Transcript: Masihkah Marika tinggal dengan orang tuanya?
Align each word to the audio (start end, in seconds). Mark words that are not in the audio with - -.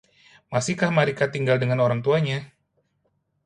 Masihkah 0.53 0.89
Marika 0.99 1.25
tinggal 1.35 1.57
dengan 1.63 1.77
orang 1.85 1.99
tuanya? 2.05 2.39